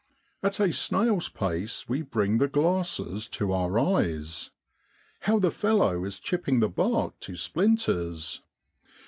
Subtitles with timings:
[0.41, 4.49] At a snail's pace we bring the glasses to our eyes.
[5.19, 8.41] How the fellow is chipping the bark to splin ters